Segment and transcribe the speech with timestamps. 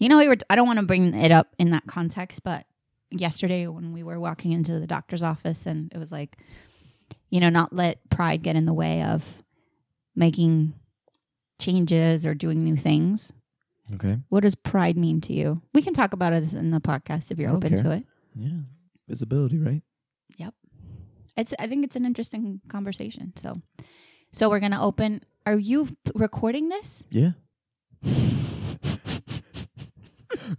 [0.00, 0.36] You know, we were.
[0.48, 2.64] I don't want to bring it up in that context, but
[3.10, 6.38] yesterday when we were walking into the doctor's office, and it was like,
[7.28, 9.44] you know, not let pride get in the way of
[10.16, 10.72] making
[11.60, 13.32] changes or doing new things.
[13.94, 14.18] Okay.
[14.30, 15.60] What does pride mean to you?
[15.74, 17.84] We can talk about it in the podcast if you're open care.
[17.84, 18.04] to it.
[18.34, 18.60] Yeah.
[19.06, 19.82] Visibility, right?
[20.38, 20.54] Yep.
[21.36, 21.52] It's.
[21.58, 23.32] I think it's an interesting conversation.
[23.36, 23.60] So,
[24.32, 25.22] so we're gonna open.
[25.44, 27.04] Are you recording this?
[27.10, 27.32] Yeah.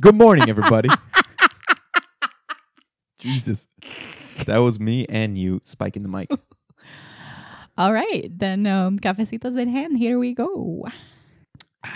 [0.02, 0.90] Good morning, everybody.
[3.20, 3.68] Jesus.
[4.46, 6.32] That was me and you spiking the mic.
[7.78, 9.98] All right, then um, cafecitos in hand.
[9.98, 10.86] Here we go.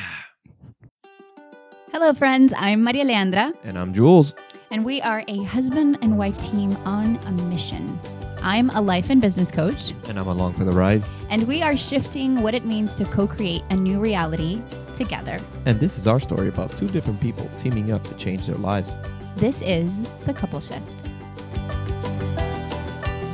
[1.91, 2.53] Hello, friends.
[2.57, 4.33] I'm Maria Aleandra, And I'm Jules.
[4.69, 7.97] and we are a husband and wife team on a mission.
[8.43, 11.03] I'm a life and business coach, And I'm along for the ride.
[11.31, 14.61] and we are shifting what it means to co create a new reality
[14.95, 15.39] together.
[15.65, 18.95] And this is our story about two different people teaming up to change their lives.
[19.37, 20.81] This is the couple shift.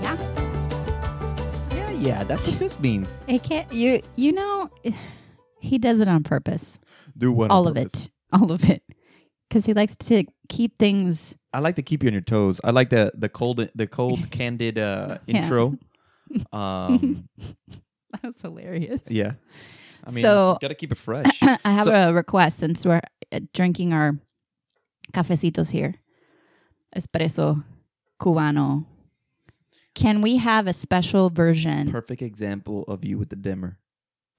[0.01, 0.17] Yeah,
[1.71, 3.21] Yeah, yeah, that's what this means.
[3.27, 3.71] it can't.
[3.71, 4.69] You you know,
[5.59, 6.79] he does it on purpose.
[7.17, 7.51] Do what?
[7.51, 8.05] on All of purpose.
[8.05, 8.83] it, all of it,
[9.49, 11.35] because he likes to keep things.
[11.53, 12.59] I like to keep you on your toes.
[12.63, 15.77] I like the the cold the cold candid uh intro.
[16.53, 17.27] Um
[18.23, 19.01] That's hilarious.
[19.09, 19.33] yeah.
[20.05, 21.25] I mean, So- gotta keep it fresh.
[21.41, 24.17] I have So- a request since we're uh, drinking our
[25.13, 25.95] cafecitos here.
[26.95, 27.63] Espresso
[28.19, 28.85] cubano.
[29.95, 31.91] Can we have a special version?
[31.91, 33.77] Perfect example of you with the dimmer.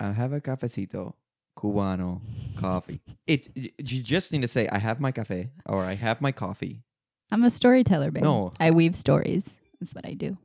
[0.00, 1.14] I have a cafecito,
[1.56, 2.20] cubano,
[2.56, 3.00] coffee.
[3.26, 3.70] It's you
[4.02, 6.82] just need to say I have my cafe or I have my coffee.
[7.30, 8.22] I'm a storyteller, babe.
[8.22, 8.52] No.
[8.60, 9.44] I weave stories.
[9.80, 10.36] That's what I do.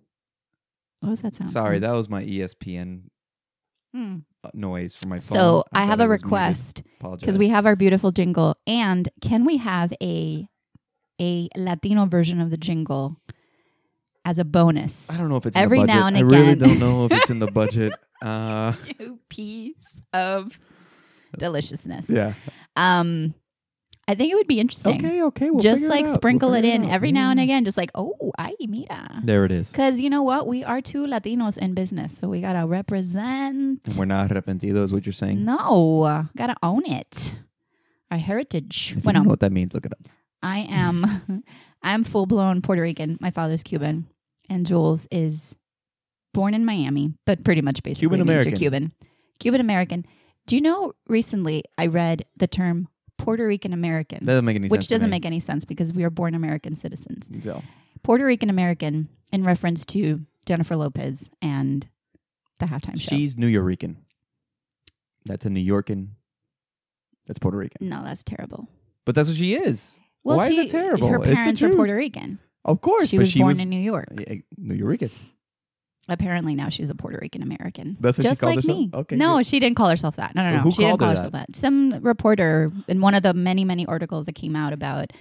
[0.99, 1.49] What was that sound?
[1.51, 3.03] Sorry, that was my ESPN
[3.97, 4.17] Hmm.
[4.43, 5.21] uh, noise for my phone.
[5.21, 9.57] So I, thought have a request because we have our beautiful jingle, and can we
[9.57, 10.47] have a
[11.19, 13.19] a Latino version of the jingle
[14.23, 15.09] as a bonus?
[15.09, 15.99] I don't know if it's every in the budget.
[15.99, 17.93] now and I really don't know if it's in the budget.
[18.19, 18.73] Uh,
[19.29, 20.59] piece of
[21.37, 22.09] deliciousness.
[22.09, 22.33] yeah.
[22.75, 23.35] Um,
[24.09, 25.05] I think it would be interesting.
[25.05, 25.21] Okay.
[25.21, 25.49] Okay.
[25.49, 26.15] We'll just figure like it out.
[26.15, 26.91] sprinkle We'll it in out.
[26.91, 29.21] every now and again, just like, oh, ay, mira.
[29.23, 29.69] There it is.
[29.69, 30.47] Because you know what?
[30.47, 33.81] We are two Latinos in business, so we gotta represent.
[33.85, 34.85] And we're not arrepentidos.
[34.85, 35.43] Is what you're saying?
[35.43, 37.37] No, gotta own it.
[38.09, 38.91] Our heritage.
[38.91, 39.99] If you Bueno, don't know what that means, look it up.
[40.41, 41.43] I am,
[41.83, 43.17] I'm full blown Puerto Rican.
[43.19, 44.07] My father's Cuban,
[44.49, 45.57] and Jules is
[46.33, 48.55] born in Miami, but pretty much basically Cuban American.
[48.55, 48.91] Cuban,
[49.39, 50.05] Cuban American.
[50.45, 50.93] Do you know?
[51.09, 54.71] Recently, I read the term Puerto Rican American, That doesn't make any sense.
[54.71, 57.27] which to doesn't make any sense because we are born American citizens.
[57.43, 57.63] So,
[58.03, 61.87] Puerto Rican American in reference to Jennifer Lopez and
[62.59, 63.15] the halftime show.
[63.15, 63.95] she's New Yorican.
[65.25, 66.09] That's a New Yorkin.
[67.25, 67.89] That's Puerto Rican.
[67.89, 68.69] no, that's terrible.
[69.05, 69.97] But that's what she is.
[70.23, 71.07] Well, Why is it terrible?
[71.09, 71.69] Her parents are.
[71.69, 72.39] Puerto Rican.
[72.65, 74.07] Of course, She was she born was in New York.
[74.17, 75.11] Yeah, New Yorican.
[76.09, 77.97] Apparently now she's a Puerto Rican American.
[77.99, 78.77] That's what she just called like herself?
[78.79, 78.89] me.
[78.93, 79.47] Okay, no, good.
[79.47, 80.35] she didn't call herself that.
[80.35, 80.59] No, no, no.
[80.59, 81.55] Who she didn't called call her herself that.
[81.55, 85.11] Some reporter in one of the many, many articles that came out about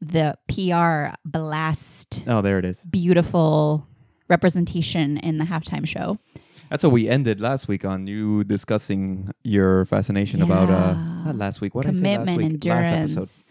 [0.00, 2.80] the PR blast, Oh, there it is.
[2.84, 3.86] beautiful
[4.28, 6.18] representation in the halftime show.
[6.70, 8.06] That's what we ended last week on.
[8.06, 11.74] You discussing your fascination about uh not last week.
[11.74, 12.72] What did I say last Commitment, week?
[12.72, 13.44] Last episode.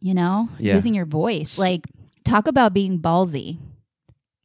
[0.00, 0.74] You know, Yeah.
[0.74, 1.58] using your voice.
[1.58, 1.86] Like,
[2.24, 3.58] talk about being ballsy,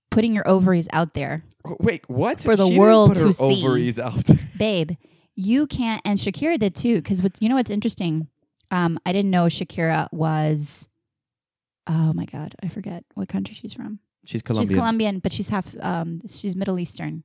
[0.10, 1.44] putting your ovaries out there.
[1.66, 2.40] Oh, Wait, what?
[2.40, 3.64] For the She didn't world put her to see.
[3.66, 4.24] ovaries out.
[4.58, 4.92] babe,
[5.36, 6.02] you can't.
[6.06, 8.28] And Shakira did too, because you know what's interesting.
[8.72, 10.88] Um, I didn't know Shakira was.
[11.88, 14.00] Oh my god, I forget what country she's from.
[14.26, 14.70] She's Colombian.
[14.70, 15.74] She's Colombian, but she's half.
[15.80, 17.24] Um, she's Middle Eastern.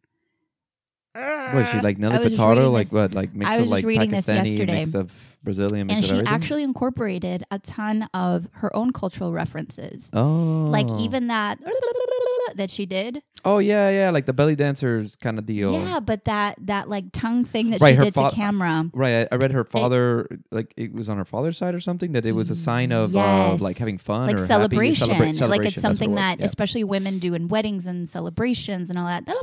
[1.15, 2.71] What is she like Nelly Furtado?
[2.73, 3.13] Like this- what?
[3.15, 4.73] Like mix I of was just like reading this Pakistani, yesterday.
[4.81, 5.13] mix of
[5.45, 6.29] Brazilian, and she everything.
[6.29, 11.59] actually incorporated a ton of her own cultural references, oh, like even that
[12.57, 13.23] that she did.
[13.45, 15.73] Oh yeah, yeah, like the belly dancers kind of deal.
[15.73, 18.89] Yeah, but that that like tongue thing that Right, she did fa- to camera.
[18.93, 22.13] Right, I, I read her father like it was on her father's side or something
[22.13, 25.09] that it was a sign of uh, like having fun like or celebration.
[25.09, 26.45] celebra- like it's what it something that yeah.
[26.45, 29.25] especially women do in weddings and celebrations and all that.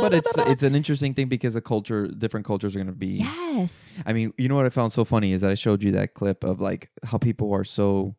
[0.00, 3.06] But it's it's an interesting thing because a culture, different cultures are going to be.
[3.06, 4.02] yes.
[4.04, 6.14] I mean, you know what I found so funny is that I showed you that
[6.14, 8.16] clip of like how people are so.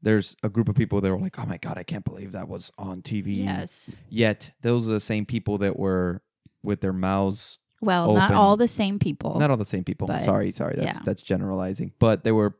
[0.00, 2.48] There's a group of people that were like, "Oh my god, I can't believe that
[2.48, 3.96] was on TV." Yes.
[4.08, 6.22] Yet those are the same people that were
[6.62, 7.58] with their mouths.
[7.80, 9.38] Well, not all the same people.
[9.38, 10.06] Not all the same people.
[10.06, 10.74] But, sorry, sorry.
[10.76, 11.02] That's yeah.
[11.04, 11.92] that's generalizing.
[11.98, 12.56] But there were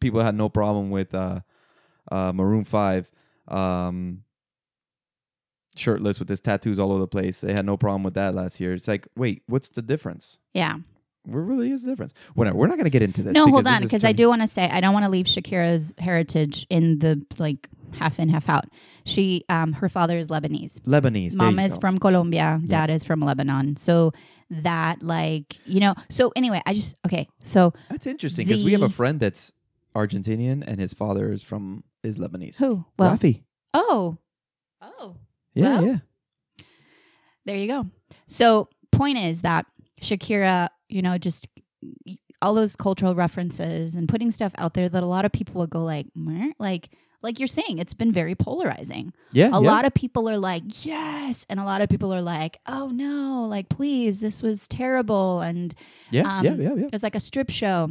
[0.00, 1.40] people had no problem with uh,
[2.10, 3.10] uh, Maroon Five,
[3.48, 4.24] um,
[5.76, 7.40] shirtless with his tattoos all over the place.
[7.40, 8.74] They had no problem with that last year.
[8.74, 10.38] It's like, wait, what's the difference?
[10.52, 10.78] yeah.
[11.24, 12.14] There really is a difference.
[12.34, 12.56] Whatever.
[12.56, 13.32] We're not going to get into this.
[13.32, 15.26] no, hold on, is because I do want to say I don't want to leave
[15.26, 18.64] Shakira's heritage in the like half in, half out.
[19.04, 20.80] She, um, her father is Lebanese.
[20.80, 21.30] Lebanese.
[21.30, 21.80] there Mom is go.
[21.80, 22.60] from Colombia.
[22.62, 22.86] Yeah.
[22.86, 23.76] Dad is from Lebanon.
[23.76, 24.12] So
[24.50, 25.94] that, like, you know.
[26.10, 27.28] So anyway, I just okay.
[27.44, 29.52] So That's interesting because we have a friend that's
[29.94, 32.56] Argentinian and his father is from is Lebanese.
[32.56, 32.84] who?
[32.98, 33.42] Well, Rafi.
[33.74, 34.18] oh,
[34.80, 35.16] oh,
[35.54, 36.64] Yeah, well, yeah.
[37.44, 37.86] there you go.
[38.26, 39.66] So point is that
[40.00, 41.48] Shakira, you know, just
[42.40, 45.70] all those cultural references and putting stuff out there that a lot of people would
[45.70, 46.90] go like, "Meh?" like,
[47.22, 49.12] like you're saying, it's been very polarizing.
[49.32, 49.48] Yeah.
[49.48, 49.56] a yeah.
[49.58, 53.46] lot of people are like yes and a lot of people are like oh no
[53.48, 55.72] like please this was terrible and
[56.10, 56.88] Yeah, um, yeah, yeah, yeah.
[56.92, 57.90] it's like a strip show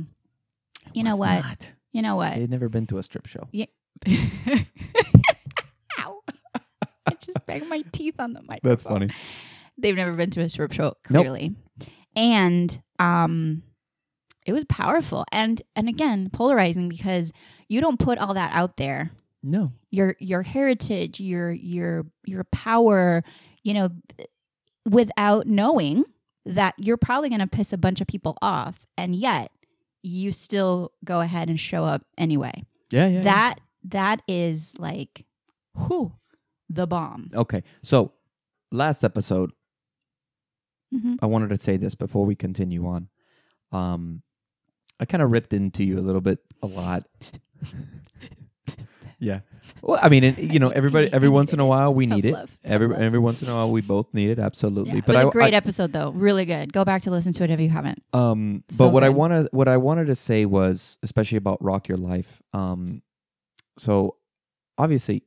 [0.93, 1.69] you know what not.
[1.93, 3.47] you know what They'd never been to a strip show.
[3.51, 3.65] Yeah.
[5.99, 6.21] Ow.
[7.05, 9.09] i just banged my teeth on the microphone That's funny.
[9.77, 11.51] they've never been to a strip show Nope.
[12.15, 13.63] And um
[14.45, 17.31] it was powerful and and again polarizing because
[17.67, 19.11] you don't put all that out there
[19.43, 19.71] No.
[19.91, 23.23] your your heritage, your your your power,
[23.63, 24.29] you know, th-
[24.89, 26.03] without knowing
[26.45, 29.51] that you're probably going to piss a bunch of people off and yet
[30.01, 32.63] you still go ahead and show up anyway.
[32.89, 33.17] Yeah, yeah.
[33.17, 33.21] yeah.
[33.23, 35.25] That that is like
[35.75, 36.13] who
[36.69, 37.29] the bomb.
[37.33, 37.63] Okay.
[37.83, 38.13] So,
[38.71, 39.51] last episode,
[40.93, 41.17] Mhm.
[41.21, 43.07] I wanted to say this before we continue on.
[43.71, 44.21] Um,
[44.99, 47.07] I kind of ripped into you a little bit, a lot.
[49.19, 49.39] yeah.
[49.81, 52.25] Well, I mean, it, you know, everybody, every once in a while, we Tough need
[52.25, 52.33] it.
[52.33, 53.01] love, tough Every love.
[53.01, 54.37] every once in a while, we both need it.
[54.39, 54.91] Absolutely.
[54.93, 56.11] Yeah, it but was I, a great I, episode though.
[56.11, 56.71] Really good.
[56.73, 58.03] Go back to listen to it if you haven't.
[58.13, 59.15] Um, but So what I good.
[59.15, 62.41] want to what I wanted to say was especially about rock your life.
[62.53, 63.01] Um,
[63.77, 64.17] so
[64.77, 65.23] obviously,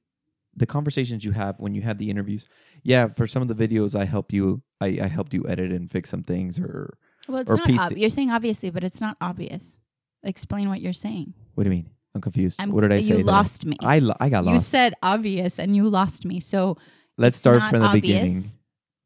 [0.56, 2.46] the conversations you have when you have the interviews.
[2.82, 4.62] Yeah, for some of the videos, I help you.
[4.80, 6.58] I, I helped you edit and fix some things.
[6.58, 6.96] Or
[7.28, 9.76] Well, it's Or not ob- you're saying obviously, but it's not obvious.
[10.22, 11.34] Explain what you're saying.
[11.54, 11.90] what do you mean?
[12.14, 12.60] I'm confused.
[12.60, 13.08] I'm, what did I say?
[13.08, 13.76] You I- lost me.
[13.80, 14.52] I lo- I got lost.
[14.54, 16.38] you said obvious and you lost me.
[16.40, 16.78] So
[17.18, 18.02] Let's start from the obvious.
[18.02, 18.44] beginning.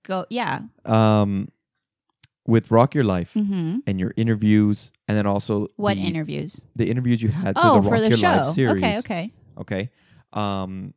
[0.05, 0.61] Go, yeah.
[0.85, 1.49] Um,
[2.47, 6.65] with rock your life hmm and your interviews, and then also What the, interviews?
[6.77, 8.27] the interviews you had Oh, for the for the your show.
[8.29, 8.83] life series.
[8.83, 9.33] Okay, okay.
[9.59, 9.91] Okay.
[10.33, 10.95] Um,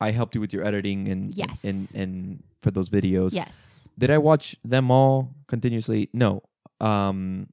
[0.00, 1.64] I helped you with your editing and Yes.
[1.64, 3.32] and and for those videos.
[3.34, 3.88] Yes.
[3.98, 6.10] Did I watch them all continuously?
[6.12, 6.42] No.
[6.80, 7.48] Um,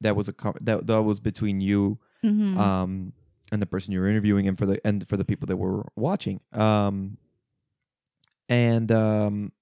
[0.00, 3.12] that was a that that was between you hmm um
[3.52, 5.86] and the person you were interviewing and for the and for the people that were
[5.96, 6.40] watching.
[6.52, 7.18] Um,
[8.48, 9.52] and um,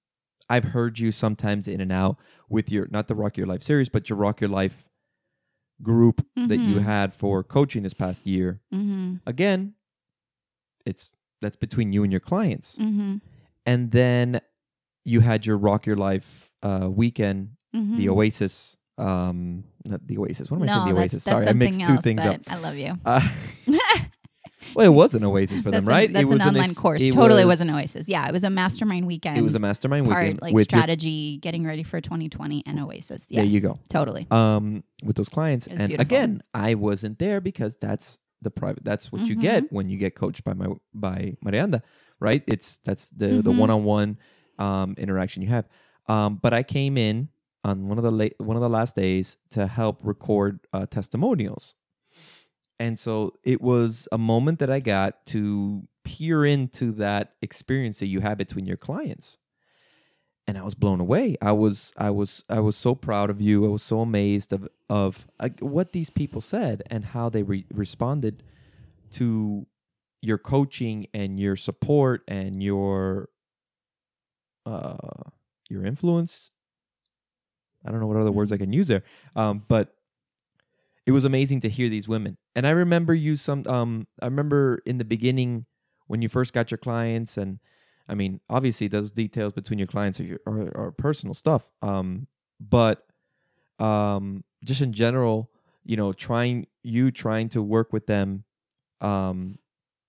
[0.49, 2.17] I've heard you sometimes in and out
[2.49, 4.85] with your not the Rock Your Life series, but your Rock Your Life
[5.81, 6.81] group that you Mhm.
[6.83, 9.73] had for coaching this past year hmm again
[10.85, 11.09] it's
[11.43, 13.17] that's between you and your clients hmm
[13.65, 14.41] and then
[15.05, 20.49] you had your rock your life uh weekend hmm the oasis um not the oasis
[20.49, 22.57] what am i saying the oasis that's sorry i mixed two else, things up I
[22.57, 22.93] love you.
[23.05, 23.21] uh,
[24.75, 26.73] well it was an oasis for them that's right that's it was an online ex-
[26.79, 27.01] course.
[27.01, 28.07] it Totally was, was, an Oasis.
[28.07, 29.37] Yeah, it was a mastermind weekend.
[29.37, 32.79] it was a mastermind part weekend like with your- strategy, getting ready for 2020, and
[32.79, 33.25] Oasis.
[33.29, 33.79] There you go.
[33.89, 34.25] Totally.
[34.31, 36.01] um with those clients and beautiful.
[36.01, 39.41] again i wasn't there because that's the private that's what you Mhm.
[39.41, 41.81] get when you get coached by my by marianda
[42.19, 43.57] right it's that's the the Mhm.
[43.57, 44.17] one-on-one
[44.59, 45.67] um interaction you have
[46.07, 47.29] um but i came in
[47.63, 51.75] on one of the late one of the last days to help record uh, testimonials
[52.79, 58.07] and so it was a moment that i got to peer into that experience that
[58.07, 59.37] you have between your clients
[60.47, 61.37] and I was blown away.
[61.41, 63.65] I was I was I was so proud of you.
[63.65, 67.65] I was so amazed of of uh, what these people said and how they re-
[67.73, 68.43] responded
[69.11, 69.65] to
[70.21, 73.29] your coaching and your support and your
[74.65, 74.97] uh
[75.69, 76.51] your influence.
[77.85, 79.03] I don't know what other words I can use there.
[79.35, 79.95] Um but
[81.05, 82.37] it was amazing to hear these women.
[82.55, 85.65] And I remember you some um I remember in the beginning
[86.07, 87.59] when you first got your clients and
[88.07, 91.63] I mean, obviously, those details between your clients are, your, are, are personal stuff.
[91.81, 92.27] Um,
[92.59, 93.05] but
[93.79, 95.49] um, just in general,
[95.85, 98.43] you know, trying you trying to work with them
[99.01, 99.57] um,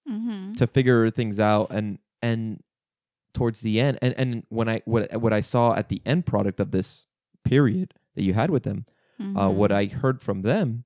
[0.06, 0.52] Mm-hmm.
[0.54, 2.62] to figure things out, and and
[3.32, 6.60] towards the end, and and when I what what I saw at the end product
[6.60, 7.06] of this
[7.42, 8.84] period that you had with them,
[9.18, 10.84] uh, what I heard from them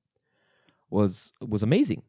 [0.88, 2.04] was was amazing.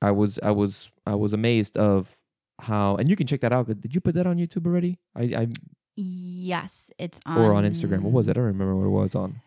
[0.00, 2.18] I was I was I was amazed of
[2.60, 3.66] how, and you can check that out.
[3.66, 4.98] Did you put that on YouTube already?
[5.16, 5.48] I, I
[5.94, 8.00] Yes, it's on or on Instagram.
[8.00, 8.32] What was it?
[8.32, 9.40] I don't remember what it was on.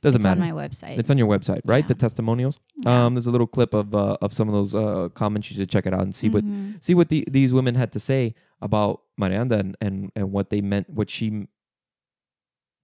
[0.00, 0.40] Doesn't it's matter.
[0.40, 0.98] on my website.
[0.98, 1.84] it's on your website, right?
[1.84, 1.88] Yeah.
[1.88, 2.58] The testimonials.
[2.76, 3.04] Yeah.
[3.04, 5.50] Um, there's a little clip of uh, of some of those uh, comments.
[5.50, 6.82] You should check it out and see what Mhm.
[6.82, 10.62] see what the, these women had to say about Marianda and, and and what they
[10.62, 11.46] meant, what she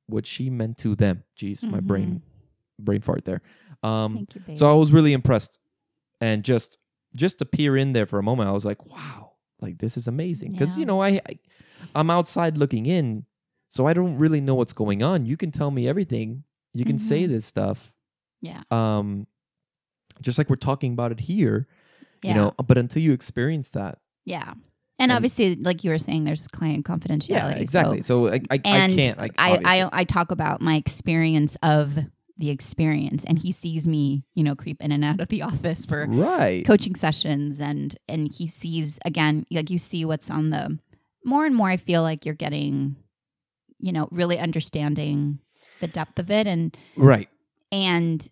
[0.09, 1.25] what she meant to them.
[1.39, 2.21] Jeez, my brain
[2.79, 3.41] brain fart there.
[3.83, 5.59] Um, you, so I was really impressed,
[6.21, 6.77] and just
[7.15, 9.26] just to peer in there for a moment, I was like, wow,
[9.61, 10.53] like this is amazing.
[10.53, 10.81] Because Yeah.
[10.81, 11.39] you know, I, I
[11.95, 13.25] I'm outside looking in,
[13.71, 15.27] so I don't really know what's going on.
[15.27, 16.45] You can tell me everything.
[16.75, 17.29] You can say Mhm.
[17.29, 17.93] this stuff.
[18.43, 18.63] yeah.
[18.71, 19.27] Um,
[20.23, 21.67] just like we're talking about it here,
[22.23, 22.29] Yeah.
[22.31, 22.55] you know.
[22.67, 24.53] But until you experience that, Yeah.
[24.99, 27.29] And, And- obviously, like you were saying, there's client confidentiality.
[27.31, 28.03] yeah, exactly.
[28.03, 29.19] So, I, I, and I can't.
[29.21, 29.61] I, I.
[29.83, 31.99] I, I talk about my experience of
[32.39, 35.87] the experience, and he sees me, you know, creep in and out of the office
[35.87, 36.65] for right.
[36.65, 40.79] coaching sessions, and and he sees again, like you see what's on the
[41.25, 41.69] more and more.
[41.69, 42.97] I feel like you're getting,
[43.79, 45.41] you know, really understanding
[45.81, 47.29] the depth of it, and right.
[47.73, 48.29] and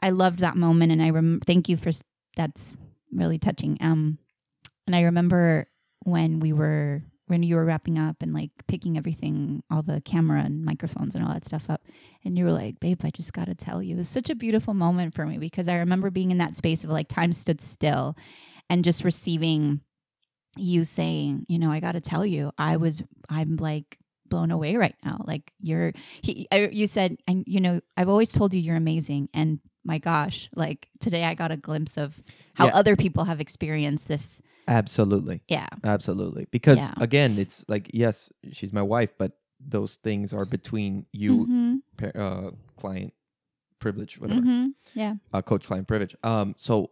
[0.00, 1.90] I loved that moment, and I rem- thank you for
[2.36, 2.76] that's
[3.12, 3.76] really touching.
[3.80, 4.18] Um,
[4.86, 5.66] and I remember
[6.04, 10.42] when we were when you were wrapping up and like picking everything, all the camera
[10.44, 11.80] and microphones and all that stuff up,
[12.24, 14.34] and you were like, "Babe, I just got to tell you." It was such a
[14.34, 17.60] beautiful moment for me because I remember being in that space of like time stood
[17.62, 18.14] still,
[18.68, 19.80] and just receiving
[20.58, 23.98] you saying, "You know, I got to tell you, I was, I'm like."
[24.28, 28.32] blown away right now like you're he I, you said and you know i've always
[28.32, 32.16] told you you're amazing and my gosh like today i got a glimpse of
[32.54, 32.74] how Yeah.
[32.76, 35.42] other people have experienced this Absolutely.
[35.48, 36.46] yeah Absolutely.
[36.50, 36.94] Because Yeah.
[37.00, 42.50] again, it's like yes, she's my wife, but those things are between you, pa- uh,
[42.76, 43.12] client
[43.78, 44.68] privilege, whatever, mhm.
[44.94, 46.14] yeah uh, coach client privilege.
[46.22, 46.90] Um, so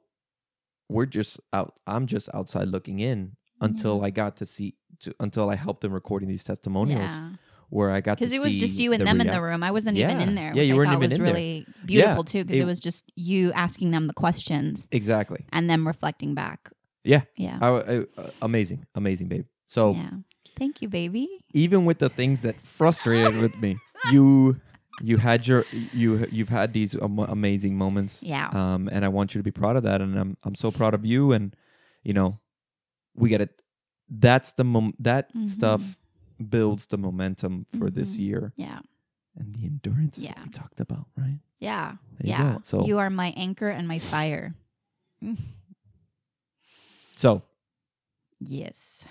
[0.88, 1.78] we're just out.
[1.86, 5.92] I'm just outside looking in until I got to see, to, until I helped them
[5.92, 7.30] recording these testimonials, yeah
[7.72, 9.62] where I got to because it was just you and the them in the room
[9.62, 10.26] i wasn't even Yeah.
[10.26, 11.32] in there Yeah, which you i weren't thought even was in there.
[11.32, 15.46] really beautiful too because it- it was just you asking them the questions Exactly.
[15.52, 16.72] and them reflecting back
[17.04, 17.22] Yeah.
[17.36, 19.46] yeah I, I, uh, amazing, amazing, babe.
[19.66, 20.10] So yeah
[20.58, 24.60] thank you baby even with the things that frustrated with me, you
[25.02, 28.22] you had your you you've had these amazing moments.
[28.22, 30.70] yeah Um, and I want you to be proud of that, and I'm I'm so
[30.70, 31.56] proud of you, and
[32.04, 32.38] you know,
[33.14, 33.62] we get it.
[34.08, 34.94] That's the mom.
[34.98, 35.48] That Mhm.
[35.48, 35.96] stuff
[36.36, 38.24] builds the momentum for this Mhm.
[38.24, 38.80] year yeah
[39.36, 40.42] and the endurance that Yeah.
[40.44, 41.38] we talked about, right?
[41.60, 42.60] yeah There yeah go.
[42.62, 44.54] So you are my anchor and my fire
[47.20, 47.42] so
[48.40, 49.06] yes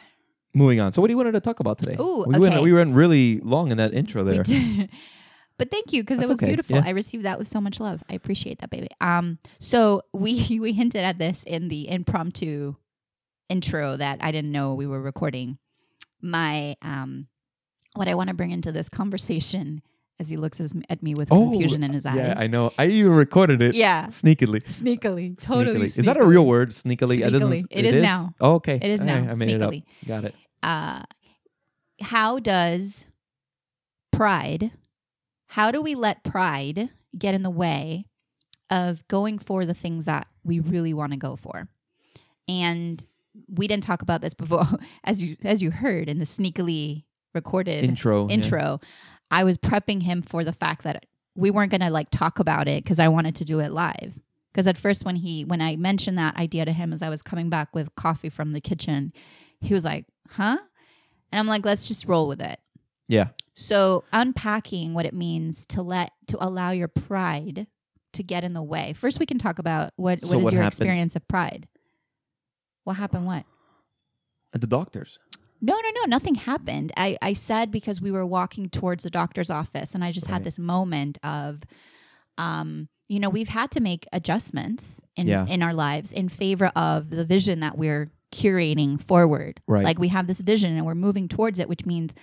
[0.54, 0.94] moving on.
[0.94, 1.96] So what do you wanted to talk about today?
[2.00, 4.44] Ooh, we went we went really long in that intro there.
[5.58, 6.78] but thank you because it was okay, beautiful.
[6.78, 6.84] yeah.
[6.86, 8.04] I received that with so much love.
[8.10, 8.90] I appreciate that, baby.
[9.02, 12.76] Um, so we we hinted at this in the impromptu
[13.50, 15.58] intro that I didn't know we were recording.
[16.22, 17.28] My um,
[17.96, 19.82] what I want to bring into this conversation
[20.20, 22.16] as he looks as, at me with Oh, confusion in his eyes.
[22.18, 22.72] Yeah, I know.
[22.78, 23.74] I even recorded it.
[23.76, 24.08] Yeah.
[24.08, 24.62] Sneakily.
[24.64, 25.88] Sneakily, totally.
[25.88, 25.98] Sneakily.
[26.00, 26.72] Is that a real word?
[26.72, 27.22] Sneakily.
[27.22, 27.64] It, Sneakily.
[27.70, 28.34] It is now.
[28.42, 28.76] Oh, okay.
[28.82, 29.20] It is All now.
[29.22, 29.74] right, I made it up.
[30.08, 30.36] Got it.
[30.64, 31.04] uh,
[32.02, 33.06] how does
[34.12, 34.72] pride,
[35.48, 38.06] how do we let pride get in the way
[38.70, 41.68] of going for the things that we really want to go for?
[42.48, 43.06] And
[43.48, 44.66] we didn't talk about this before,
[45.04, 48.28] as you as you heard in the sneakily recorded Intro.
[48.28, 48.78] yeah.
[49.32, 51.06] I was prepping him for the fact that
[51.36, 54.20] we weren't going to like talk about it because I wanted to do it live.
[54.52, 57.22] Because at first, when he when I mentioned that idea to him as I was
[57.22, 59.14] coming back with coffee from the kitchen,
[59.62, 60.58] he was like, "Huh?"
[61.32, 62.60] And I'm like, "Let's just roll with it."
[63.08, 63.30] Yeah.
[63.54, 67.68] So unpacking what it means to let to allow your pride
[68.14, 68.94] to get in the way.
[68.94, 70.74] First, we can talk about what So what is what your happened?
[70.82, 71.68] experience of pride.
[72.86, 73.28] What happened?
[73.28, 73.46] What?
[74.54, 75.20] At the doctors.
[75.62, 76.04] No, no, no.
[76.08, 76.92] Nothing happened.
[76.96, 80.34] I, I said because we were walking towards the doctor's office, and I just Right.
[80.36, 81.62] had this moment of,
[82.38, 85.46] um, you know, we've had to make adjustments in Yeah.
[85.48, 89.60] in our lives in favor of the vision that we're curating forward.
[89.68, 89.84] Right.
[89.84, 92.14] Like we have this vision and we're moving towards it, which means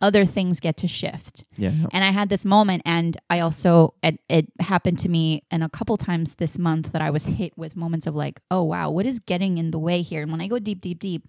[0.00, 1.44] other things get to shift.
[1.56, 1.72] Yeah.
[1.90, 5.68] And I had this moment, and I also it, it happened to me, and a
[5.68, 9.06] couple times this month that I was hit with moments of like, oh wow, what
[9.06, 10.22] is getting in the way here?
[10.22, 11.26] And when I go deep, deep, deep,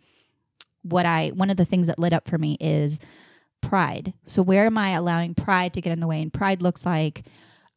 [0.91, 2.99] what I one of the things that lit up for me is
[3.61, 4.13] pride.
[4.25, 6.21] So where am I allowing pride to get in the way?
[6.21, 7.23] And pride looks like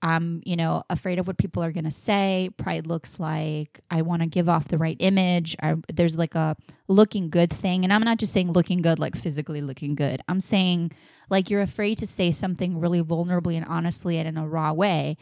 [0.03, 2.51] I'm, you know, afraid of what people are going to say.
[2.57, 5.57] Pride looks like I want to give off the right image.
[5.63, 6.57] I, there's like a
[6.89, 7.85] looking good thing.
[7.85, 10.23] And I'm not just saying looking good, like physically looking good.
[10.27, 10.93] I'm saying
[11.29, 15.19] like you're afraid to say something really vulnerably and honestly and in a raw way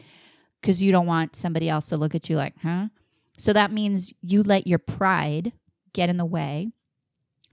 [0.61, 2.87] because you don't want somebody else to look at you like, huh?
[3.37, 5.53] So that means you let your pride
[5.93, 6.71] get in the way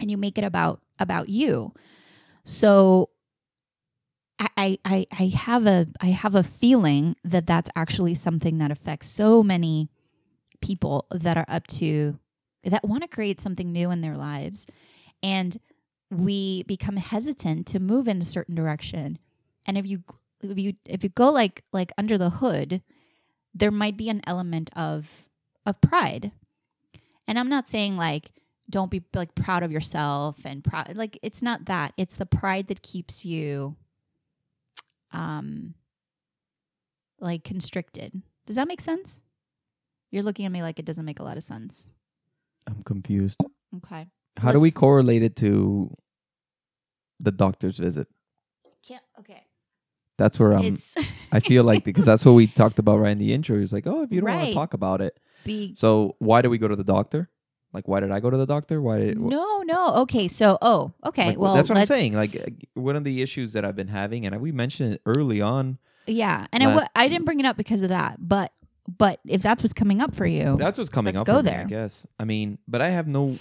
[0.00, 1.72] and you make it about about you.
[2.44, 3.10] So
[4.38, 9.08] I, I I have a I have a feeling that that's actually something that affects
[9.08, 9.90] so many
[10.60, 12.18] people that are up to
[12.64, 14.66] that want to create something new in their lives
[15.22, 15.60] and
[16.10, 19.18] we become hesitant to move in a certain direction
[19.66, 20.02] and if you
[20.42, 22.82] if you if you go like like under the hood,
[23.54, 25.28] there might be an element of
[25.64, 26.32] of pride.
[27.28, 28.32] And I'm not saying like
[28.68, 31.92] don't be like proud of yourself and proud like it's not that.
[31.96, 33.76] It's the pride that keeps you
[35.12, 35.74] um
[37.20, 38.22] like constricted.
[38.46, 39.22] Does that make sense?
[40.10, 41.88] You're looking at me like it doesn't make a lot of sense.
[42.66, 43.40] I'm confused.
[43.76, 44.06] Okay.
[44.38, 45.96] How do we correlate it to
[47.20, 48.08] the doctor's visit?
[48.86, 49.44] Can't okay.
[50.18, 50.64] That's where I'm.
[50.64, 50.94] it's
[51.32, 53.58] I feel like because that's what we talked about right in the intro.
[53.58, 56.50] It's like, oh, if you don't want to talk about it, be so why do
[56.50, 57.28] we go to the doctor?
[57.72, 58.80] Like, why did I go to the doctor?
[58.80, 59.18] Why did?
[59.18, 59.94] wh- No, no.
[60.02, 60.28] Okay.
[60.28, 61.28] So, oh, okay.
[61.28, 62.14] like, well, that's what I'm let's- saying.
[62.14, 65.40] Like, uh, one of the issues that I've been having, and we mentioned it early
[65.42, 65.78] on.
[66.06, 68.52] Yeah, and I w- last- I didn't bring it up because of that, but
[68.98, 71.26] but if that's what's coming up for you, That's what's coming Let's up.
[71.26, 71.66] go for me, I there.
[71.66, 72.06] guess.
[72.20, 73.36] I mean, but I have no.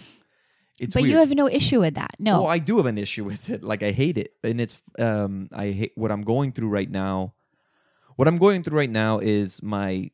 [0.79, 1.11] It's but weird.
[1.11, 2.15] you have no issue with that.
[2.19, 2.41] No.
[2.41, 3.63] Well, I do have an issue with it.
[3.63, 7.33] Like I hate it, and it's um I hate what I'm going through right now.
[8.15, 10.09] What I'm going through right now is my,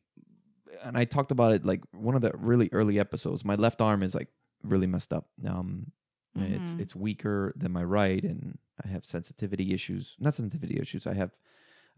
[0.84, 3.44] and I talked about it like one of the really early episodes.
[3.44, 4.28] My left arm is like
[4.62, 5.28] really messed up.
[5.46, 5.92] Um,
[6.36, 6.80] it's Mhm.
[6.80, 10.16] it's weaker than my right, and I have sensitivity issues.
[10.18, 11.06] Not sensitivity issues.
[11.06, 11.32] I have,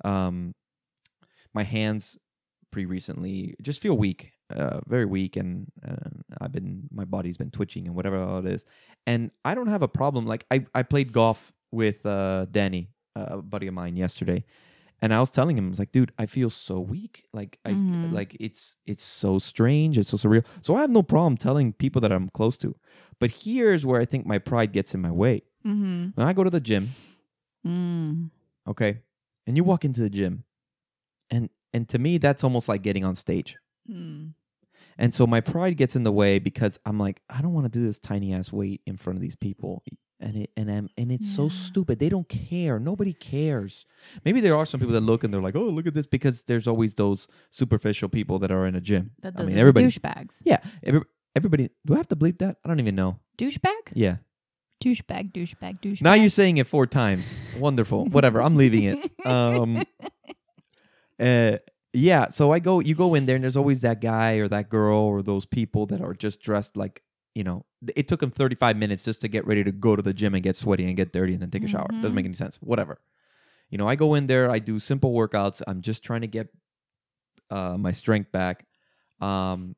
[0.04, 0.54] um,
[1.52, 2.18] my hands
[2.70, 6.10] pretty recently just feel weak, uh, very weak, and uh,
[6.40, 8.64] I've been my body's been twitching and whatever all it is.
[9.06, 10.26] And I don't have a problem.
[10.26, 14.44] Like I I played golf with uh, Danny, uh, a buddy of mine, yesterday,
[15.04, 17.25] and I was telling him, I was like, dude, I feel so weak.
[17.38, 18.12] Like I Mhm.
[18.12, 19.99] like it's it's so strange.
[19.99, 20.44] It's so surreal.
[20.62, 22.75] So I have no problem telling people that I'm close to.
[23.20, 25.42] But here's where I think my pride gets in my way.
[25.64, 26.08] mm-hmm.
[26.16, 26.88] When I go to the gym,
[27.66, 28.30] mm.
[28.66, 29.00] okay,
[29.46, 30.44] and you walk into the gym,
[31.30, 33.56] and and to me that's almost like getting on stage.
[33.88, 34.32] Mm.
[34.98, 37.70] And so my pride gets in the way because I'm like, I don't want to
[37.78, 39.82] do this tiny ass weight in front of these people.
[40.20, 41.98] And it and I'm, and it's so stupid.
[41.98, 42.78] They don't care.
[42.78, 43.84] Nobody cares.
[44.24, 46.44] Maybe there are some people that look and they're like, "Oh, look at this," because
[46.44, 49.10] there's always those superficial people that are in a gym.
[49.24, 49.86] I those mean, everybody.
[49.86, 50.40] douchebags.
[50.44, 51.00] Yeah, every,
[51.34, 51.68] everybody.
[51.84, 52.56] Do I have to bleep that?
[52.64, 53.18] I don't even know.
[53.36, 54.16] Douchebag, Yeah.
[54.82, 56.00] douchebag, douchebag, douchebag.
[56.02, 57.34] Now you're saying it four times.
[57.58, 58.06] Wonderful.
[58.06, 58.40] Whatever.
[58.40, 59.10] I'm leaving it.
[59.26, 59.82] Um,
[61.19, 61.58] uh,
[61.95, 62.28] yeah.
[62.28, 62.80] So I go.
[62.80, 65.87] You go in there, and there's always that guy or that girl or those people
[65.87, 67.02] that are just dressed like
[67.35, 67.65] you know.
[67.97, 70.43] It took them 35 minutes just to get ready to go to the gym and
[70.43, 71.87] get sweaty and get dirty and then take a shower.
[71.91, 72.15] Doesn't Mhm.
[72.15, 72.57] make any sense.
[72.63, 72.99] Whatever.
[73.71, 74.50] You know, I go in there.
[74.50, 75.61] I do simple workouts.
[75.67, 76.49] I'm just trying to get
[77.50, 78.65] uh, my strength back.
[79.21, 79.76] Um,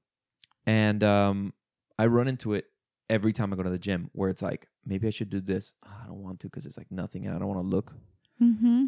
[0.67, 1.53] and um,
[1.99, 2.67] I run into it
[3.11, 5.73] every time I go to the gym where it's like, maybe I should do this.
[5.85, 7.93] Ah, I don't want to because it's like nothing and I don't want to look
[8.41, 8.85] mm-hmm.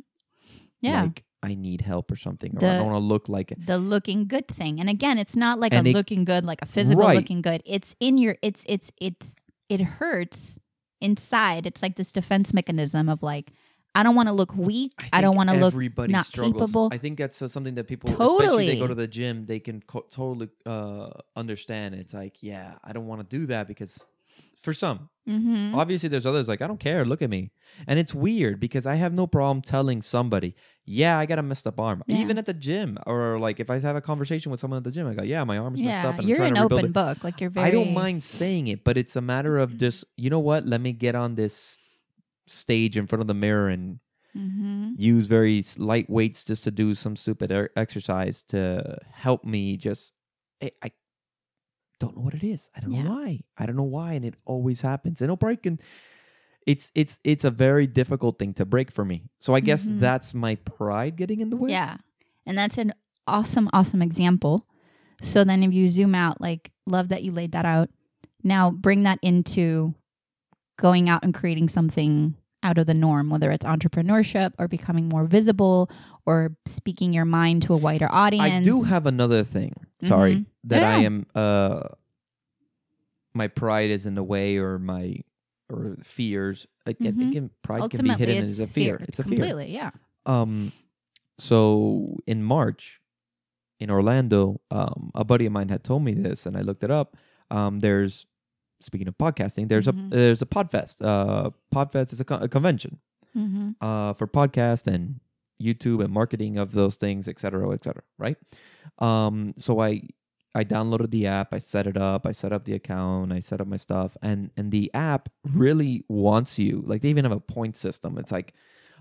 [0.81, 1.03] Yeah.
[1.03, 2.57] like I need help or something.
[2.57, 3.67] Or I don't want to look like it.
[3.67, 4.81] the looking good thing.
[4.81, 7.17] And again, it's not like And a it- looking good, like a physical Right.
[7.17, 7.63] looking good.
[7.65, 9.35] It's in your it's it's it's
[9.69, 10.59] it hurts
[11.01, 11.67] inside.
[11.67, 13.53] It's like this defense mechanism of like
[13.95, 14.93] I don't want to look weak.
[15.13, 15.75] I, don't want to look
[16.09, 16.53] not struggles.
[16.55, 16.89] capable.
[16.93, 19.81] I think that's uh, something that people, especially they go to the gym, they can
[19.81, 21.95] co- totally uh, understand.
[21.97, 23.99] It's like, yeah, I don't want to do that because
[24.61, 25.75] for some, mm-hmm.
[25.75, 27.05] obviously there's others like I don't care.
[27.05, 27.53] Look at me,
[27.87, 31.67] and it's weird because I have no problem telling somebody, yeah, I got a messed
[31.67, 32.19] up arm, Yeah.
[32.19, 34.91] even at the gym, or like if I have a conversation with someone at the
[34.91, 36.87] gym, I go, yeah, my arm's messed up, and you're I'm trying an to open
[36.87, 36.93] it.
[36.93, 37.23] book.
[37.25, 40.31] Like you're very I don't mind saying it, but it's a matter of just, you
[40.31, 40.67] know what?
[40.67, 41.79] Let me get on this
[42.47, 44.01] stage in front of the mirror and
[44.37, 44.93] Mm-hmm.
[44.99, 50.13] use very light weights just to do some stupid er- exercise to help me just
[50.63, 50.91] I, I
[52.01, 52.71] don't know what it is.
[52.77, 53.03] I don't Yeah.
[53.05, 53.41] know why.
[53.57, 55.21] I don't know why and it always happens.
[55.21, 55.81] And it'll break and
[56.67, 59.31] it's it's it's a very difficult thing to break for me.
[59.39, 60.01] So I guess Mhm.
[60.01, 61.71] that's my pride getting in the way.
[61.71, 61.97] Yeah.
[62.47, 62.93] And that's an
[63.27, 64.67] awesome, awesome example.
[65.23, 67.91] So then if you zoom out, like, love that you laid that out.
[68.45, 69.95] Now bring that into
[70.79, 75.25] going out and creating something out of the norm, whether it's entrepreneurship or becoming more
[75.25, 75.91] visible
[76.27, 78.67] or speaking your mind to a wider audience.
[78.67, 79.73] I do have another thing.
[80.03, 80.47] Sorry Mhm.
[80.65, 81.27] that I am.
[81.35, 81.89] Uh,
[83.35, 85.21] my pride is in the way, or my
[85.71, 86.67] or fears.
[86.87, 87.29] Again, Mhm.
[87.29, 88.97] again pride can be hidden as a fear.
[88.97, 89.33] It's, It's a fear.
[89.33, 89.91] completely, yeah.
[90.25, 90.73] Um,
[91.39, 93.01] so in March
[93.81, 96.91] in Orlando, um, a buddy of mine had told me this, and I looked it
[96.91, 97.17] up.
[97.51, 98.27] Um, there's
[98.81, 100.07] speaking of podcasting, there's Mhm.
[100.07, 101.05] a there's a Podfest.
[101.05, 102.99] Uh, Podfest is a, co- a convention
[103.37, 103.71] Mm-hmm.
[103.81, 105.21] uh, for podcast and
[105.61, 108.03] YouTube and marketing of those things, et cetera, et cetera.
[108.17, 108.37] Right.
[108.99, 110.03] Um, so I
[110.55, 113.61] I downloaded the app, I set it up, I set up the account, I set
[113.61, 116.83] up my stuff, and and the app really wants you.
[116.87, 118.19] Like they even have a point system.
[118.19, 118.55] It's like,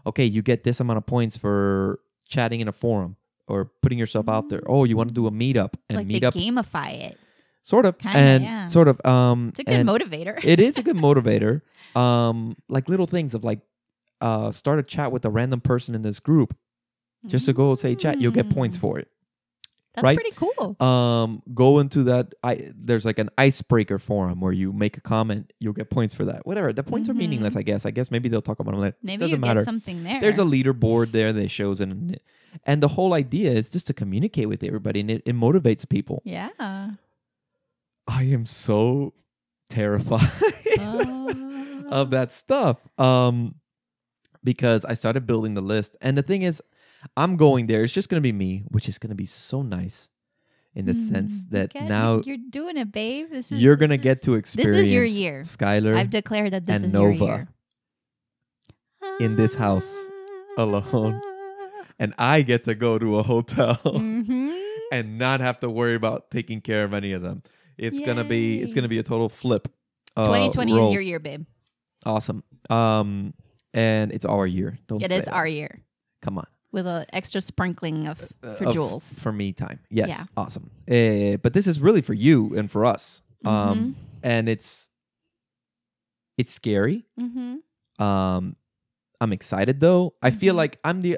[0.05, 3.15] okay, you get this amount of points for chatting in a forum
[3.47, 4.61] or putting yourself out there.
[4.67, 7.17] Oh, you want to do a meetup and Like they meetup, gamify it.
[7.61, 8.65] sort of, Kinda, and yeah.
[8.65, 9.03] sort of.
[9.05, 10.37] Um, It's a good motivator.
[10.43, 11.61] it is a good motivator.
[11.95, 13.61] Um, like little things of like,
[14.19, 16.55] uh, start a chat with a random person in this group,
[17.25, 18.19] just to go say chat.
[18.19, 18.81] You'll get points Mm.
[18.81, 19.07] for it.
[19.97, 20.15] That's right?
[20.15, 20.79] pretty cool.
[20.79, 22.33] Um, go into that.
[22.43, 25.51] I there's like an icebreaker forum where you make a comment.
[25.59, 26.45] You'll get points for that.
[26.45, 26.71] Whatever.
[26.71, 27.17] The points are Mhm.
[27.17, 27.55] meaningless.
[27.55, 27.85] I guess.
[27.85, 28.95] I guess maybe they'll talk about them later.
[29.01, 29.61] Maybe Doesn't you matter.
[29.61, 30.21] get something there.
[30.21, 32.19] There's a leaderboard there that shows it, and,
[32.63, 36.21] and the whole idea is just to communicate with everybody, and it, it motivates people.
[36.23, 36.49] yeah.
[38.07, 39.13] I am so
[39.69, 40.31] terrified
[40.79, 41.33] Uh,
[41.89, 42.77] of that stuff.
[42.99, 43.55] Um,
[44.43, 46.61] because I started building the list, and the thing is,
[47.15, 47.83] I'm going there.
[47.83, 50.09] It's just gonna be me, which is gonna be so nice,
[50.75, 53.27] in the sense Mm, that okay, now you're doing it, babe.
[53.31, 54.75] This is you're this gonna is- get to experience.
[54.77, 55.41] This is your year.
[55.41, 55.95] Skylar.
[55.95, 57.47] I've declared that this is your year.
[59.19, 59.93] in this house
[60.57, 61.21] alone.
[61.99, 64.51] and I get to go to a hotel hmm
[64.91, 67.43] and not have to worry about taking care of any of them.
[67.77, 69.67] It's gonna be it's gonna be a total flip.
[70.15, 71.45] uh, 2020 is your year, babe.
[72.05, 72.43] Awesome.
[72.69, 73.33] Um,
[73.73, 74.77] and it's our year.
[74.87, 75.33] Don't It is that.
[75.33, 75.81] our year
[76.21, 76.47] Come on.
[76.77, 79.19] With an extra sprinkling of Uh, for of- Jules.
[79.19, 79.79] for me time.
[79.89, 80.23] Yes, Yeah.
[80.37, 80.69] awesome.
[80.89, 83.21] Uh, but this is really for you and for us.
[83.43, 83.49] Mm-hmm.
[83.49, 84.89] Um, and it's
[86.37, 87.05] it's scary.
[87.19, 88.03] Mm-hmm.
[88.03, 88.55] Um,
[89.19, 90.13] I'm excited though.
[90.21, 90.57] I feel Mhm.
[90.57, 91.17] like I'm the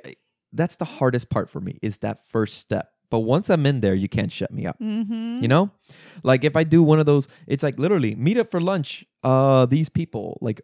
[0.53, 2.89] that's the hardest part for me is that first step.
[3.11, 4.79] But once I'm in there, you can't shut me up.
[4.79, 5.41] Mm-hmm.
[5.41, 5.71] You know,
[6.23, 9.05] like if I do one of those, it's like literally meet up for lunch.
[9.23, 10.61] Uh, these people like.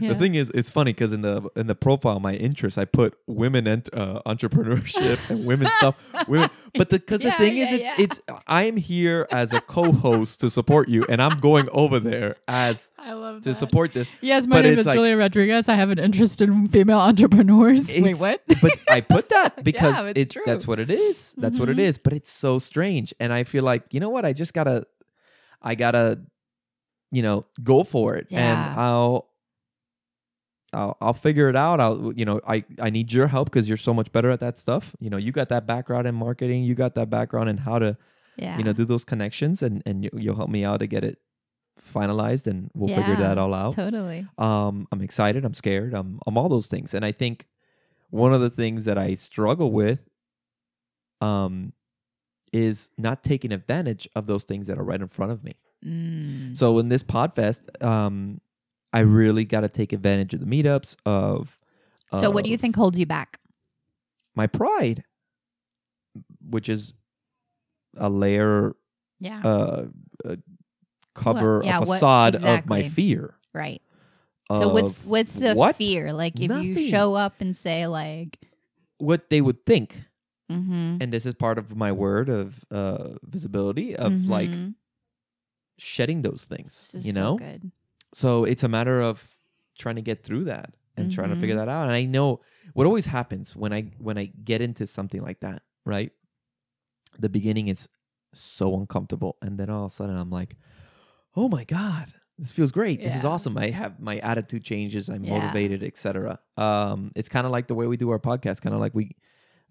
[0.00, 3.14] The thing is, it's funny because in the in the profile, my interests, I put
[3.26, 5.96] women and uh, entrepreneurship and women stuff.
[6.28, 9.60] Women, but because the, Yeah, thing yeah, is, it's it's I am here as a
[9.60, 14.08] co-host to support you, and I'm going over there as I love to support this.
[14.20, 15.68] Yes, my But name is like- Julia Rodriguez.
[15.68, 17.86] I have an interest in female entrepreneurs.
[17.88, 18.42] Wait, what?
[18.60, 20.42] but I put that because it's it, true.
[20.46, 21.34] that's what it is.
[21.36, 21.80] That's what it Mhm.
[21.80, 21.98] is.
[21.98, 24.24] But it's so strange, and I feel like you know what?
[24.24, 24.86] I just gotta,
[25.60, 26.20] I gotta,
[27.10, 28.74] you know, go for it, and Yeah.
[28.76, 29.28] I'll.
[30.72, 31.80] I'll, I'll figure it out.
[31.80, 34.58] I'll, you know, I, I need your help because you're so much better at that
[34.58, 34.94] stuff.
[35.00, 36.64] You know, you got that background in marketing.
[36.64, 37.96] You got that background in how to,
[38.36, 38.56] Yeah.
[38.58, 41.18] you know, do those connections, and and you, you'll help me out to get it
[41.94, 43.74] finalized, and we'll figure that all out.
[43.74, 44.26] totally.
[44.38, 45.44] Um, I'm excited.
[45.44, 45.94] I'm scared.
[45.94, 46.94] I'm I'm all those things.
[46.94, 47.46] And I think
[48.10, 50.02] one of the things that I struggle with,
[51.20, 51.72] um,
[52.52, 55.54] is not taking advantage of those things that are right in front of me.
[55.84, 56.56] Mm.
[56.56, 58.40] So in this Podfest, um,
[58.92, 61.58] I really got to take advantage of the meetups of.
[62.20, 63.40] So, what do you think holds you back?
[64.34, 65.04] My pride,
[66.46, 66.92] which is
[67.96, 68.74] a layer,
[69.18, 69.40] Yeah.
[69.42, 69.86] uh,
[70.24, 70.38] a
[71.14, 73.34] cover, yeah, a what- facade of my fear.
[73.52, 73.80] right.
[74.50, 75.76] So what's what's the what?
[75.76, 76.12] fear?
[76.12, 78.38] Like if you show up and say like,
[78.98, 79.98] What they would think.
[80.50, 84.74] mm-hmm, and this is part of my word of uh visibility of like mhm.
[85.78, 87.72] shedding those things This is you so know good.
[88.12, 89.36] So it's a matter of
[89.78, 91.58] trying to get through that and trying to figure Mhm.
[91.64, 91.84] that out.
[91.86, 92.40] And i know
[92.74, 96.12] what always happens when i when i get into something like that right?
[97.18, 97.88] The beginning is
[98.34, 100.56] so uncomfortable and then all of a sudden i'm like
[101.36, 103.00] oh my god this feels great.
[103.00, 103.56] This is awesome.
[103.58, 105.38] I have my attitude changes i'm Yeah.
[105.38, 108.80] motivated etc um it's kind of like the way we do our podcast kind of
[108.80, 109.16] like we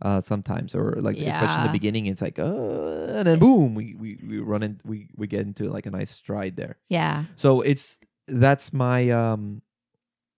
[0.03, 3.95] uh sometimes or like especially in the beginning it's like uh and then boom we
[3.95, 6.77] we, we run in we we get into like a nice stride there.
[6.89, 7.25] Yeah.
[7.35, 7.99] so it's
[8.31, 9.61] that's my um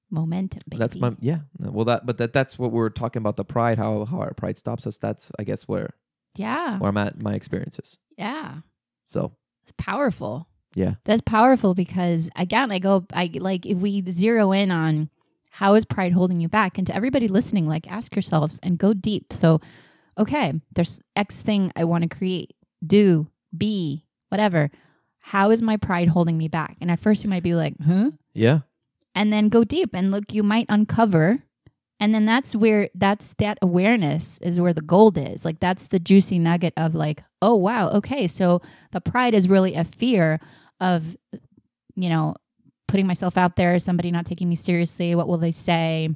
[0.09, 0.79] Momentum, baby.
[0.79, 4.05] that's my yeah well that but that that's what we're talking about the pride how
[4.05, 5.89] how our pride stops us that's i guess where
[6.35, 6.77] yeah.
[6.77, 8.57] where i'm at my experiences Yeah.
[9.05, 9.31] so
[9.63, 10.47] It's powerful.
[10.75, 10.95] Yeah.
[11.05, 15.09] That's powerful because again, I go I like if we zero in on
[15.51, 18.93] how is pride holding you back and to everybody listening, like ask yourselves and go
[18.93, 19.33] deep.
[19.33, 19.61] So,
[20.17, 24.71] okay, there's X thing I want to create, do, be, whatever.
[25.25, 26.75] How is my pride holding me back?
[26.81, 28.11] And at first you might be like, huh?
[28.33, 28.59] yeah.
[29.15, 31.43] And then go deep and look you might uncover.
[31.97, 35.45] And then that's where that's that awareness is where the gold is.
[35.45, 39.75] Like that's the juicy nugget of like oh wow okay so the pride is really
[39.75, 40.41] a fear
[40.81, 41.15] of
[41.95, 42.35] you know
[42.89, 46.09] putting myself out there somebody not taking me seriously what will they say?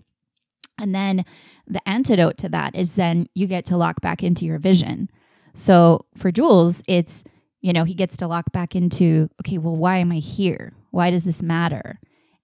[0.78, 1.24] And then
[1.66, 5.10] the antidote to that is then you get to lock back into your vision.
[5.54, 7.24] So for jules it's
[7.62, 11.10] you know he gets to lock back into okay well why am i here why
[11.12, 12.00] does this matter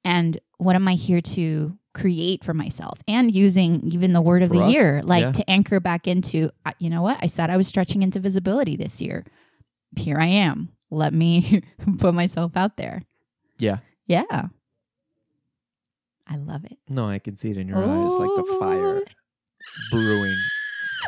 [0.06, 3.00] and what am I here to create for myself?
[3.08, 5.32] And using even the word of For the us, year, like yeah.
[5.32, 7.18] to anchor back into, uh, you know what?
[7.22, 9.26] I said I was stretching into visibility this year.
[9.98, 10.70] Here I am.
[10.90, 11.64] Let me
[12.00, 13.04] put myself out there.
[13.60, 14.24] yeah Yeah.
[16.28, 16.78] I love it.
[16.90, 19.02] no i can see it in your eyes like the fire
[19.92, 20.38] brewing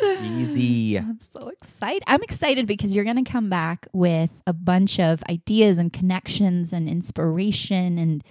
[0.03, 2.03] easy I'm so excited.
[2.07, 6.73] I'm excited because you're going to come back with a bunch of ideas and connections
[6.73, 7.97] and inspiration.
[7.97, 8.23] And,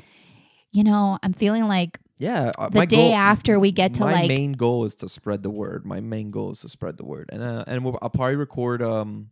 [0.72, 2.52] you know, I'm feeling like yeah.
[2.58, 5.08] uh, The my day goal- after we get to my like main goal is to
[5.08, 5.84] spread the word.
[5.84, 8.82] My main goal is to spread the word, and uh, and we'll, I'll probably record.
[8.82, 9.30] Um,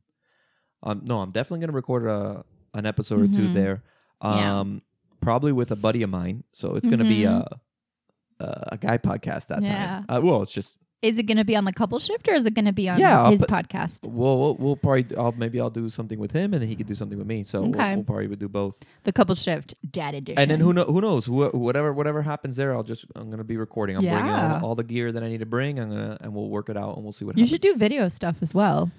[0.82, 3.54] um, no, I'm definitely gonna record a an episode or two Mhm.
[3.54, 3.82] there.
[4.24, 4.60] Yeah.
[4.60, 4.82] Um,
[5.20, 6.42] probably with a buddy of mine.
[6.52, 7.46] So it's gonna be Mhm.
[7.46, 7.60] a
[8.44, 9.86] a, a guy podcast that Yeah.
[9.86, 10.04] time.
[10.08, 12.46] Uh, well, it's just is it going to be on the couple shift or is
[12.46, 14.06] it going to be on Yeah, his podcast?
[14.06, 16.86] we'll we'll, we'll probably I'll maybe I'll do something with him, and then he could
[16.86, 17.42] do something with me.
[17.44, 18.80] So we'll, we'll probably would do both.
[19.04, 20.38] The couple shift dad edition.
[20.38, 23.44] And then who know who knows who, whatever whatever happens there, I'll just I'm gonna
[23.44, 23.96] be recording.
[23.96, 25.78] I'm bringing all, all the gear that I need to bring.
[25.80, 27.50] I'm gonna and we'll work it out and we'll see what happens.
[27.50, 27.68] You happens.
[27.70, 28.90] should do video stuff as well.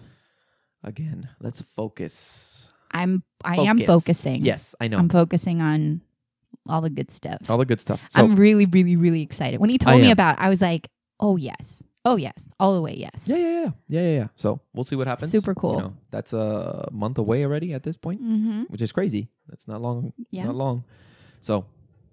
[0.83, 1.29] again.
[1.39, 2.69] Let's focus.
[2.91, 4.43] I'm I am focusing.
[4.43, 6.01] Yes, I know I'm focusing on
[6.67, 7.49] all the good stuff.
[7.49, 8.01] all the good stuff.
[8.09, 9.59] So I'm really, really, really excited.
[9.59, 10.89] When he told me about, it, I was like,
[11.19, 14.27] "Oh yes, oh yes, all the way yes." yeah, yeah, yeah, yeah, yeah, yeah.
[14.35, 15.31] So we'll see what happens.
[15.31, 15.73] Super cool.
[15.75, 18.63] You know, that's a month away already at this point, Mm-hmm.
[18.63, 19.29] which is crazy.
[19.47, 20.13] That's not long.
[20.31, 20.45] Yeah.
[20.45, 20.83] Not long.
[21.41, 21.65] So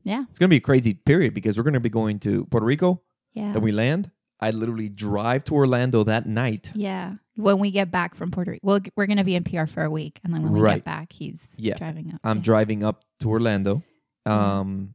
[0.04, 0.24] Yeah.
[0.30, 3.02] it's gonna be a crazy period because we're gonna be going to Puerto Rico.
[3.34, 3.52] Yeah.
[3.52, 4.10] Then we land.
[4.42, 6.72] I literally drive to Orlando that night.
[6.74, 7.16] yeah.
[7.36, 9.82] When we get back from Puerto Rico, well, we're going to be in PR for
[9.82, 10.76] a week, and then when we Right.
[10.76, 11.78] get back, he's Yeah.
[11.78, 12.20] driving up.
[12.24, 12.42] I'm yeah.
[12.42, 13.82] driving up to Orlando,
[14.26, 14.30] Mhm.
[14.30, 14.94] um,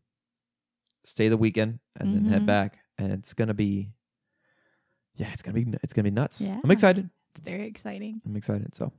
[1.03, 2.45] stay the weekend, and then head Mhm.
[2.45, 2.79] back.
[2.99, 3.93] And it's gonna be,
[5.15, 6.41] yeah, it's gonna be it's gonna be nuts.
[6.41, 6.59] Yeah.
[6.63, 7.09] I'm excited.
[7.33, 8.21] It's very exciting.
[8.25, 8.73] I'm excited.
[8.75, 8.91] So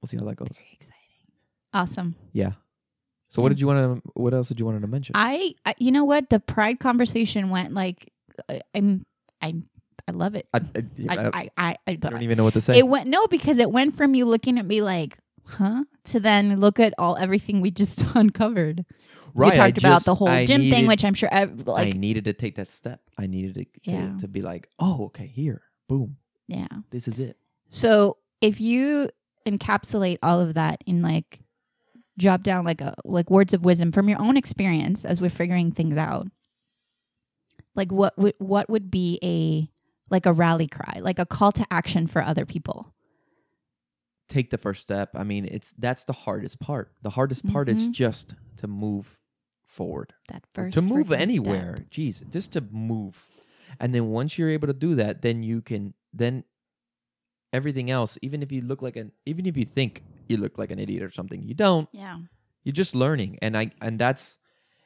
[0.00, 0.48] we'll see how that goes.
[0.52, 0.92] Very exciting.
[1.72, 2.14] Awesome.
[2.32, 2.52] Yeah.
[3.32, 4.10] So what did you want to?
[4.12, 5.14] What else did you want to mention?
[5.16, 6.28] I, I, you know what?
[6.28, 8.12] The pride conversation went like,
[8.74, 9.06] I'm,
[9.40, 9.64] I'm,
[10.06, 10.46] I love it.
[10.52, 10.60] I,
[11.08, 12.78] I, I, I, I, don't even know what to say.
[12.78, 16.58] It went no because it went from you looking at me like, huh, to then
[16.58, 18.84] look at all everything we just uncovered.
[19.34, 19.46] right.
[19.48, 21.94] we I talked about just- the whole I gym thing, which I'm sure ev- like
[21.94, 23.00] I needed to take that step.
[23.18, 24.16] I needed to, to Yeah.
[24.18, 26.16] to be like, oh, okay, here, boom,
[26.48, 26.66] yeah.
[26.90, 27.36] this is it.
[27.68, 29.08] So if you
[29.46, 31.40] encapsulate all of that in like
[32.18, 35.72] drop down like a like words of wisdom from your own experience as we're figuring
[35.72, 36.28] things out,
[37.74, 39.68] like what would what would be a
[40.12, 42.92] like a rally cry, like a call to action for other people?
[44.32, 45.10] Take the first step.
[45.14, 46.94] I mean, it's that's the hardest part.
[47.02, 47.92] The hardest part is Mhm.
[47.92, 49.18] just to move
[49.66, 50.14] forward.
[50.28, 51.76] That first to move anywhere.
[51.76, 51.90] step.
[51.90, 53.28] Jeez, just to move.
[53.78, 56.44] And then once you're able to do that, then you can then
[57.52, 60.70] everything else, even if you look like an even if you think you look like
[60.70, 61.88] an idiot or something, you don't.
[61.92, 62.18] Yeah.
[62.64, 63.38] You're just learning.
[63.42, 64.38] And I and that's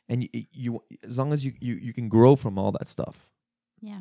[0.09, 3.31] and you, you as long as you, you you can grow from all that stuff.
[3.81, 4.01] Yeah.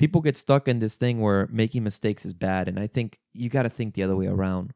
[0.00, 2.68] People get stuck in this thing where making mistakes is bad.
[2.68, 4.72] And I think you gotta think the other way around.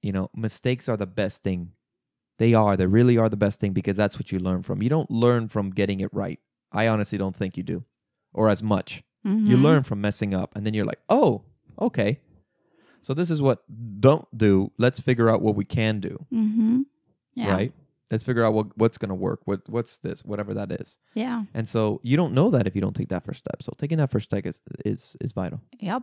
[0.00, 1.72] You know, mistakes are the best thing.
[2.38, 2.76] They are.
[2.76, 4.80] They really are the best thing because that's what you learn from.
[4.80, 6.38] You don't learn from getting it right.
[6.70, 7.84] I honestly don't think you do,
[8.32, 9.02] or as much.
[9.24, 9.62] You Mhm.
[9.62, 11.42] learn from messing up, and then you're like, oh,
[11.80, 12.20] okay.
[13.02, 13.64] So this is what
[14.00, 14.70] don't do.
[14.78, 16.82] Let's figure out what we can do, Mm-hmm.
[17.34, 17.52] Yeah.
[17.52, 17.72] right?
[18.10, 19.40] Let's figure out what what's gonna work.
[19.44, 20.24] What what's this?
[20.24, 20.98] Whatever that is.
[21.14, 21.44] Yeah.
[21.54, 23.62] And so you don't know that if you don't take that first step.
[23.62, 25.60] So taking that first step is is is vital.
[25.80, 26.02] Yep.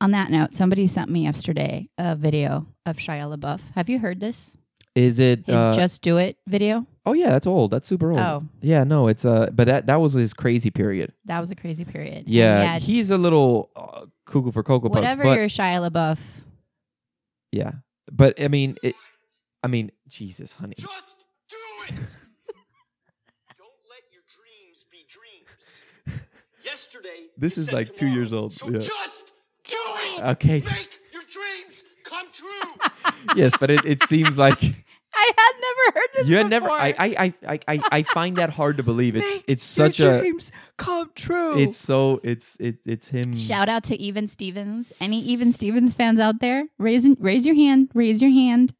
[0.00, 3.60] On that note, somebody sent me yesterday a video of Shia LaBeouf.
[3.74, 4.56] Have you heard this?
[4.94, 5.44] Is it?
[5.46, 6.86] His uh, "Just Do It" video.
[7.04, 7.72] oh yeah, that's old.
[7.72, 8.20] That's super old.
[8.20, 11.12] Oh, Yeah, no, it's uh, but that that was his crazy period.
[11.24, 12.24] that was a crazy period.
[12.28, 15.00] Yeah, yet, he's a little uh, cuckoo for cocoa puffs.
[15.00, 16.18] whatever your Shia LaBeouf.
[17.52, 17.72] yeah,
[18.10, 18.94] but I mean, it.
[19.62, 20.74] I mean, Jesus, honey.
[20.78, 21.56] Just do
[21.88, 21.94] it!
[23.56, 25.82] Don't let your dreams be dreams.
[26.64, 28.78] Yesterday, This you is said like two years old, So yeah.
[28.80, 29.32] just
[29.64, 29.76] do
[30.16, 30.24] it!
[30.24, 30.60] Okay.
[30.60, 33.12] Make your dreams come true!
[33.36, 34.62] yes, but it, it seems like
[35.14, 36.28] I had never heard this.
[36.28, 36.66] you had never.
[36.66, 36.78] before.
[36.78, 39.16] I, I I I I I find that hard to believe.
[39.16, 40.20] It's Make it's such your a.
[40.20, 41.58] dreams come true.
[41.58, 43.34] It's so it's it it's him.
[43.34, 44.92] Shout out to Even Stevens.
[45.00, 46.66] Any Even Stevens fans out there?
[46.78, 47.88] Raise raise your hand.
[47.94, 48.74] Raise your hand.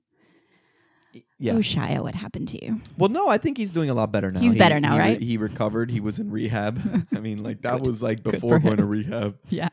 [1.39, 1.53] Yeah.
[1.55, 2.81] Oh, Shia, what happened to you?
[2.97, 4.41] Well, no, I think he's doing a lot better now.
[4.41, 5.21] He's He- better now, he right?
[5.21, 5.91] he recovered.
[5.91, 7.07] He was in rehab.
[7.15, 9.37] I mean, like that was like before for going to rehab.
[9.49, 9.69] yeah.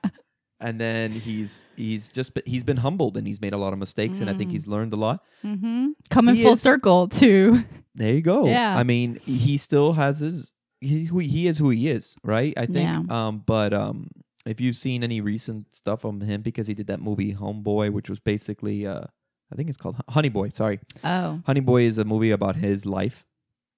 [0.61, 4.19] And then he's he's just he's been humbled and he's made a lot of mistakes
[4.21, 4.53] and I think Mm.
[4.53, 5.21] he's learned a lot.
[5.43, 5.89] Mm-hmm.
[6.09, 7.63] Coming He full is- circle to
[7.95, 8.45] There you go.
[8.47, 8.77] Yeah.
[8.77, 10.49] I mean, he still has his
[10.81, 12.53] he who he is who he is, right?
[12.57, 12.77] I think.
[12.77, 13.01] Yeah.
[13.09, 14.09] Um, but um,
[14.45, 18.09] if you've seen any recent stuff on him because he did that movie Homeboy, which
[18.09, 19.05] was basically uh,
[19.51, 20.49] I think it's called Honey Boy.
[20.49, 23.25] Sorry, Oh, Honey Boy is a movie about his life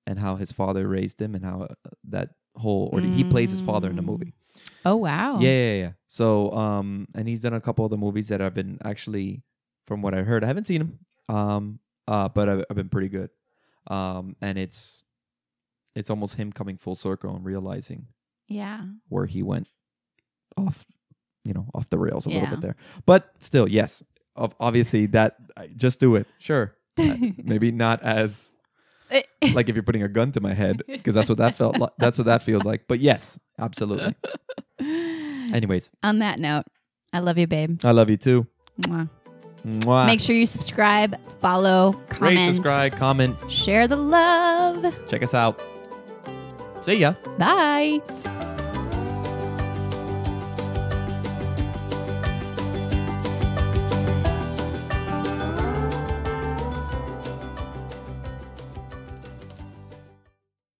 [0.06, 1.76] and how his father raised him and how uh,
[2.06, 4.06] that whole or he plays his father in the Mm.
[4.06, 4.34] movie.
[4.86, 5.40] oh wow.
[5.40, 5.92] Yeah, yeah, yeah.
[6.08, 9.44] So, um, and he's done a couple of the movies that I've been actually,
[9.86, 11.00] from what I heard, I haven't seen him.
[11.30, 13.30] um, uh, but I've, I've been pretty good.
[13.88, 15.04] Um, and it's,
[15.94, 18.08] it's almost him coming full circle and realizing
[18.48, 18.86] Yeah.
[19.10, 19.68] where he went
[20.56, 20.86] off,
[21.44, 22.76] you know, off the rails a little bit there.
[23.06, 24.02] But still, yes,
[24.60, 25.36] obviously that
[25.76, 26.28] just do it.
[26.40, 28.52] Sure, maybe not as
[29.54, 31.92] like if you're putting a gun to my head, because that's what that felt like.
[31.98, 32.88] That's what that feels like.
[32.88, 34.16] But yes, absolutely.
[35.54, 36.66] Anyways, On that note,
[37.14, 37.80] I love you, babe.
[37.84, 38.48] I love you too.
[38.82, 39.10] Mwah.
[39.66, 40.06] Mwah.
[40.06, 44.96] Make sure you subscribe, follow, Rate, subscribe, comment, share the love.
[45.08, 45.60] check us out.
[46.84, 47.14] See ya.
[47.38, 48.57] Bye.